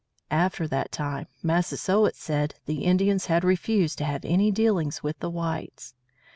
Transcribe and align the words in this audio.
After 0.31 0.67
that 0.67 0.91
time, 0.91 1.27
Massasoit 1.43 2.15
said, 2.15 2.55
the 2.65 2.85
Indians 2.85 3.27
had 3.27 3.43
refused 3.43 3.99
to 3.99 4.03
have 4.03 4.25
any 4.25 4.49
dealings 4.49 5.03
with 5.03 5.19
the 5.19 5.29
whites. 5.29 5.93